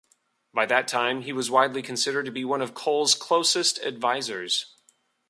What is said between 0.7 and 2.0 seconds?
time, he was widely